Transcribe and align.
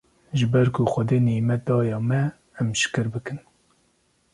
ji 0.37 0.45
ber 0.51 0.67
ku 0.73 0.81
Xwedê 0.91 1.17
nîmet 1.27 1.61
daye 1.67 1.97
me 2.09 2.21
em 2.59 2.67
şikir 2.79 3.07
bikin 3.13 3.39